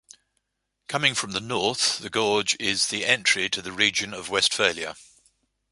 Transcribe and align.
Coming 0.87 1.13
from 1.13 1.33
the 1.33 1.39
north, 1.39 1.99
the 1.99 2.09
gorge 2.09 2.57
is 2.59 2.87
the 2.87 3.05
entry 3.05 3.49
to 3.51 3.61
the 3.61 3.71
region 3.71 4.15
of 4.15 4.29
Westphalia. 4.29 4.95